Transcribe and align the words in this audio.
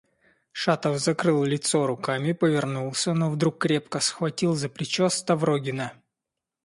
Шатов 0.51 0.97
закрыл 0.97 1.43
лицо 1.43 1.85
руками, 1.85 2.31
повернулся, 2.31 3.13
но 3.13 3.29
вдруг 3.29 3.59
крепко 3.59 3.99
схватил 3.99 4.55
за 4.55 4.67
плечо 4.67 5.09
Ставрогина. 5.09 5.93